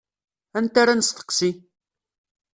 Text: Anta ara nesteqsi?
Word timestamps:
Anta 0.57 0.77
ara 0.81 0.93
nesteqsi? 0.99 1.49